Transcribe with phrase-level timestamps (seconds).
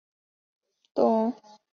[0.95, 1.61] 董槐人士。